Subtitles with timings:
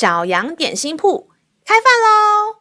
[0.00, 1.28] 小羊点心铺
[1.62, 2.56] 开饭喽！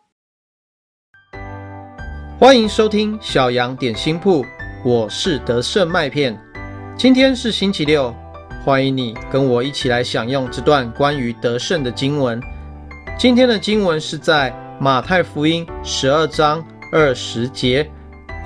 [2.38, 4.44] 欢迎收听小羊点心铺，
[4.84, 6.38] 我是德胜麦片。
[6.98, 8.14] 今天是星期六，
[8.66, 12.41] 欢迎你跟我一起来享用这段关于德胜的经文。
[13.18, 16.62] 今天的经文是在马太福音十二章
[16.92, 17.90] 二十节：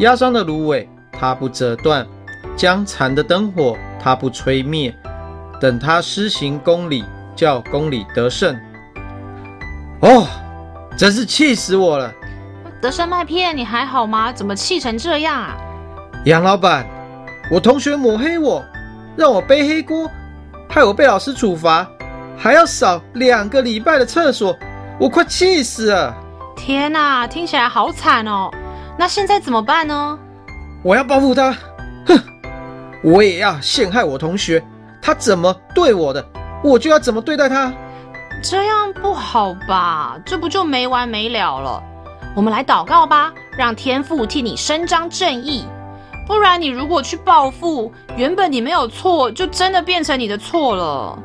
[0.01, 2.05] 压伤的芦苇，它不折断；
[2.55, 4.95] 将残的灯火，它不吹灭。
[5.59, 7.03] 等他施行公理，
[7.35, 8.55] 叫公理得胜。
[10.03, 10.27] 哦，
[10.97, 12.13] 真是气死我了！
[12.81, 14.33] 德胜麦片，你还好吗？
[14.33, 15.55] 怎么气成这样啊？
[16.25, 16.85] 杨老板，
[17.49, 18.61] 我同学抹黑我，
[19.15, 20.11] 让我背黑锅，
[20.69, 21.87] 害我被老师处罚，
[22.37, 24.53] 还要扫两个礼拜的厕所，
[24.99, 26.13] 我快气死了！
[26.53, 28.51] 天哪，听起来好惨哦！
[28.99, 30.19] 那现在怎么办呢？
[30.83, 31.55] 我要报复他！
[32.07, 32.21] 哼，
[33.05, 34.61] 我也要陷害我同学，
[35.01, 36.25] 他怎么对我的，
[36.61, 37.71] 我就要怎么对待他。
[38.43, 40.19] 这样不好吧？
[40.25, 41.81] 这不就没完没了了？
[42.35, 45.65] 我们来祷告吧，让天父替你伸张正义。
[46.27, 51.17] 不然你如果去报复，原本你没有错，就真的变成你的错了。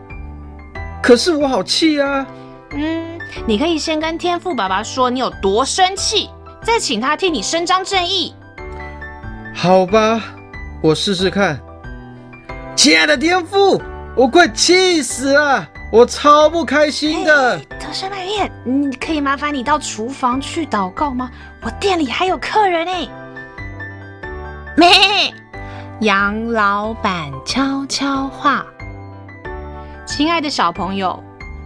[1.02, 2.25] 可是我好气啊！
[2.70, 6.30] 嗯，你可以先跟天父爸爸说你有多生气，
[6.62, 8.32] 再请他替你伸张正义。
[9.53, 10.22] 好吧，
[10.80, 11.58] 我试试看。
[12.77, 13.82] 亲爱的天父，
[14.14, 15.69] 我快气死了！
[15.91, 17.58] 我超不开心的。
[17.81, 21.31] 德胜麦片，你可以麻烦你到厨房去祷告吗？
[21.62, 22.92] 我店里还有客人呢。
[24.77, 24.91] 咩，
[26.00, 28.66] 杨老板悄悄话。
[30.06, 31.22] 亲爱的小朋友，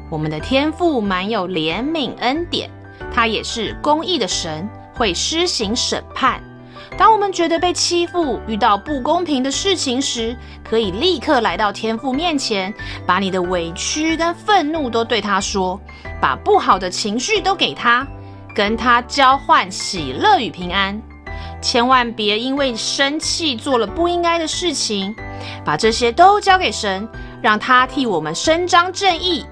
[0.09, 2.71] 我们的天父满有怜悯恩典，
[3.13, 6.41] 他也是公义的神，会施行审判。
[6.99, 12.73] 当我们觉得被欺负、遇到不公平的事情时，可以立刻来到天父面前，
[13.07, 15.81] 把你的委屈跟愤怒都对他说，
[16.21, 18.07] 把不好的情绪都给他，
[18.55, 21.01] 跟他交换喜乐与平安。
[21.61, 25.15] 千万别因为生气做了不应该的事情，
[25.65, 27.09] 把这些都交给神，
[27.41, 29.45] 让他替我们伸张正义。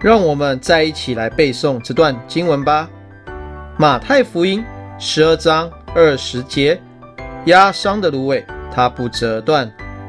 [0.00, 2.88] 让我们再一起来背诵这段经文吧，
[3.78, 4.60] 《马太福音》
[4.98, 5.70] 十二章。
[5.94, 6.80] 二十节，
[7.46, 9.66] 压伤的芦苇，它不折断；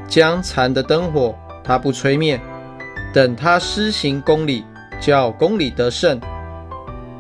[0.07, 2.39] 将残的灯火，它不吹灭。
[3.13, 4.63] 等他施行公理，
[4.99, 6.19] 叫公理得胜。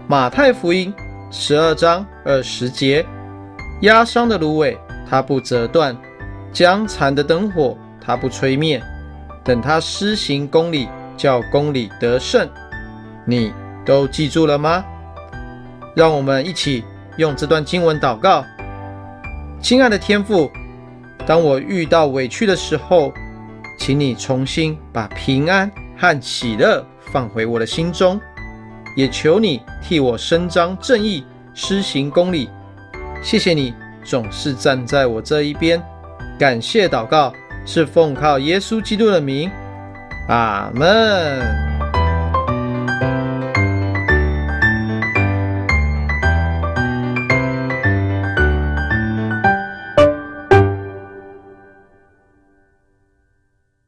[0.07, 0.93] 马太福音
[1.31, 3.05] 十二章二十节，
[3.81, 4.77] 压伤的芦苇，
[5.09, 5.95] 它不折断；
[6.51, 8.81] 将残的灯火，它不吹灭。
[9.43, 10.87] 等他施行公理，
[11.17, 12.47] 叫公理得胜。
[13.25, 13.51] 你
[13.83, 14.85] 都记住了吗？
[15.95, 16.83] 让我们一起。
[17.19, 18.45] 用这段经文祷告，
[19.61, 20.49] 亲爱的天父，
[21.27, 23.11] 当我遇到委屈的时候，
[23.77, 26.81] 请你重新把平安和喜乐
[27.11, 28.17] 放回我的心中，
[28.95, 32.49] 也求你替我伸张正义，施行公理。
[33.21, 35.83] 谢谢你总是站在我这一边，
[36.39, 37.33] 感谢祷告
[37.65, 39.51] 是奉靠耶稣基督的名，
[40.29, 41.88] 阿门。